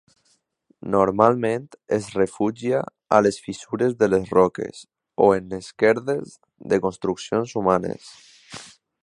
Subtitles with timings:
[0.93, 1.67] Normalment
[1.97, 2.79] es refugia
[3.17, 4.81] a les fissures de les roques
[5.27, 6.35] o en esquerdes
[6.75, 8.11] de construccions humanes.